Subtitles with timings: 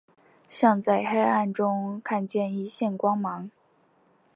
[0.49, 3.51] 像在黑暗中看见一线光芒